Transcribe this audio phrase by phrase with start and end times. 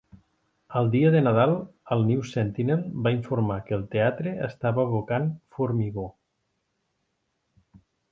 [0.79, 1.51] El dia de Nadal
[1.95, 6.07] el "News-Sentinel" va informar que el teatre estava abocant formigó.